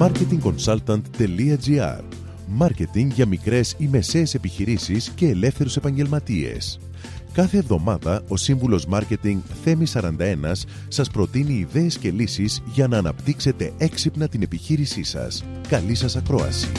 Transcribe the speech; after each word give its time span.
marketingconsultant.gr 0.00 2.00
Μάρκετινγκ 2.46 3.12
για 3.12 3.26
μικρές 3.26 3.74
ή 3.78 3.86
μεσαίες 3.86 4.34
επιχειρήσεις 4.34 5.08
και 5.08 5.28
ελεύθερους 5.28 5.76
επαγγελματίες. 5.76 6.80
Κάθε 7.32 7.58
εβδομάδα 7.58 8.22
ο 8.28 8.36
σύμβουλος 8.36 8.86
Μάρκετινγκ 8.86 9.40
Θέμης 9.64 9.96
41 9.96 10.66
σας 10.88 11.10
προτείνει 11.10 11.54
ιδέες 11.54 11.98
και 11.98 12.10
λύσεις 12.10 12.62
για 12.72 12.88
να 12.88 12.98
αναπτύξετε 12.98 13.72
έξυπνα 13.78 14.28
την 14.28 14.42
επιχείρησή 14.42 15.02
σας. 15.02 15.44
Καλή 15.68 15.94
σας 15.94 16.16
ακρόαση! 16.16 16.72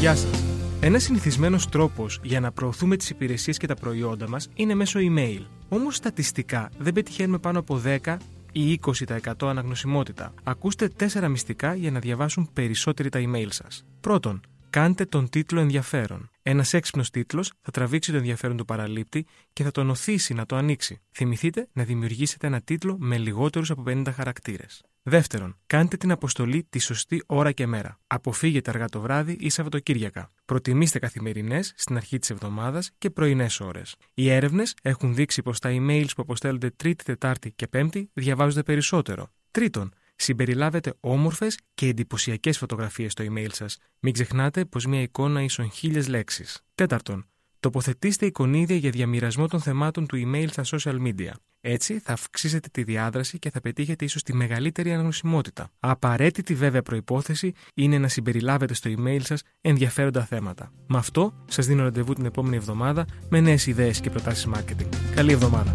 Γεια 0.00 0.14
σας! 0.14 0.44
Ένας 0.80 1.02
συνηθισμένος 1.02 1.68
τρόπος 1.68 2.20
για 2.22 2.40
να 2.40 2.52
προωθούμε 2.52 2.96
τις 2.96 3.10
υπηρεσίες 3.10 3.56
και 3.56 3.66
τα 3.66 3.74
προϊόντα 3.74 4.28
μας 4.28 4.48
είναι 4.54 4.74
μέσω 4.74 5.00
email. 5.02 5.40
Όμως 5.68 5.96
στατιστικά 5.96 6.70
δεν 6.78 6.92
πετυχαίνουμε 6.92 7.38
πάνω 7.38 7.58
από 7.58 7.80
10 8.04 8.16
ή 8.52 8.72
20% 8.72 9.32
αναγνωσιμότητα. 9.40 10.34
Ακούστε 10.42 10.90
4 10.98 11.28
μυστικά 11.28 11.74
για 11.74 11.90
να 11.90 11.98
διαβάσουν 11.98 12.50
περισσότεροι 12.52 13.08
τα 13.08 13.20
email 13.22 13.48
σας. 13.48 13.84
Πρώτον, 14.00 14.40
κάντε 14.70 15.04
τον 15.04 15.28
τίτλο 15.28 15.60
ενδιαφέρον. 15.60 16.30
Ένας 16.42 16.74
έξυπνος 16.74 17.10
τίτλος 17.10 17.52
θα 17.60 17.70
τραβήξει 17.70 18.10
το 18.10 18.16
ενδιαφέρον 18.16 18.56
του 18.56 18.64
παραλήπτη 18.64 19.26
και 19.52 19.62
θα 19.62 19.70
τον 19.70 19.90
οθήσει 19.90 20.34
να 20.34 20.46
το 20.46 20.56
ανοίξει. 20.56 21.00
Θυμηθείτε 21.10 21.68
να 21.72 21.84
δημιουργήσετε 21.84 22.46
ένα 22.46 22.60
τίτλο 22.60 22.96
με 22.98 23.18
λιγότερους 23.18 23.70
από 23.70 23.82
50 23.86 24.12
χαρακτήρες. 24.14 24.82
Δεύτερον, 25.02 25.56
κάντε 25.66 25.96
την 25.96 26.10
αποστολή 26.10 26.66
τη 26.70 26.78
σωστή 26.78 27.22
ώρα 27.26 27.52
και 27.52 27.66
μέρα. 27.66 27.98
Αποφύγετε 28.06 28.70
αργά 28.70 28.88
το 28.88 29.00
βράδυ 29.00 29.36
ή 29.40 29.48
Σαββατοκύριακα. 29.48 30.30
Προτιμήστε 30.44 30.98
καθημερινές 30.98 31.72
στην 31.76 31.96
αρχή 31.96 32.18
της 32.18 32.30
εβδομάδας 32.30 32.90
και 32.98 33.10
πρωινές 33.10 33.60
ώρες. 33.60 33.96
Οι 34.14 34.30
έρευνες 34.30 34.74
έχουν 34.82 35.14
δείξει 35.14 35.42
πως 35.42 35.58
τα 35.58 35.70
emails 35.72 36.08
που 36.16 36.22
αποστέλλονται 36.22 36.70
Τρίτη, 36.70 37.04
Τετάρτη 37.04 37.52
και 37.52 37.66
Πέμπτη 37.66 38.10
διαβάζονται 38.12 38.62
περισσότερο. 38.62 39.32
Τρίτον, 39.50 39.92
συμπεριλάβετε 40.16 40.94
όμορφες 41.00 41.58
και 41.74 41.86
εντυπωσιακές 41.86 42.58
φωτογραφίες 42.58 43.12
στο 43.12 43.24
email 43.28 43.52
σας. 43.52 43.78
Μην 43.98 44.12
ξεχνάτε 44.12 44.64
πως 44.64 44.86
μια 44.86 45.02
εικόνα 45.02 45.42
ίσον 45.42 45.70
χίλιες 45.70 46.08
λέξεις. 46.08 46.60
Τέταρτον, 46.74 47.29
τοποθετήστε 47.60 48.26
εικονίδια 48.26 48.76
για 48.76 48.90
διαμοιρασμό 48.90 49.46
των 49.46 49.60
θεμάτων 49.60 50.06
του 50.06 50.16
email 50.16 50.46
στα 50.50 50.64
social 50.64 50.94
media. 51.06 51.30
Έτσι 51.60 51.98
θα 51.98 52.12
αυξήσετε 52.12 52.68
τη 52.72 52.82
διάδραση 52.82 53.38
και 53.38 53.50
θα 53.50 53.60
πετύχετε 53.60 54.04
ίσως 54.04 54.22
τη 54.22 54.34
μεγαλύτερη 54.34 54.92
αναγνωσιμότητα. 54.92 55.70
Απαραίτητη 55.80 56.54
βέβαια 56.54 56.82
προπόθεση 56.82 57.52
είναι 57.74 57.98
να 57.98 58.08
συμπεριλάβετε 58.08 58.74
στο 58.74 58.90
email 58.96 59.20
σας 59.22 59.42
ενδιαφέροντα 59.60 60.24
θέματα. 60.24 60.72
Με 60.86 60.98
αυτό 60.98 61.44
σας 61.48 61.66
δίνω 61.66 61.82
ραντεβού 61.82 62.12
την 62.12 62.24
επόμενη 62.24 62.56
εβδομάδα 62.56 63.06
με 63.28 63.40
νέες 63.40 63.66
ιδέες 63.66 64.00
και 64.00 64.10
προτάσεις 64.10 64.48
marketing. 64.54 64.88
Καλή 65.14 65.32
εβδομάδα! 65.32 65.74